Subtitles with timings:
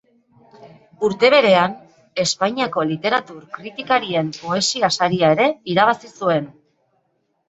[1.07, 1.73] Urte berean,
[2.23, 6.49] Espainiako literatur kritikarien poesia saria ere irabazi zuen.